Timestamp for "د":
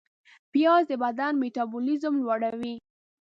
0.91-0.93